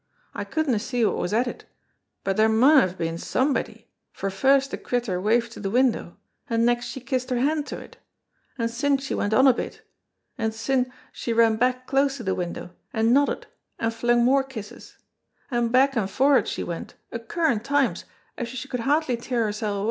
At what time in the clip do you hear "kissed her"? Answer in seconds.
6.99-7.37